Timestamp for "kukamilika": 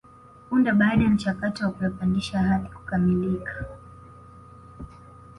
2.69-3.65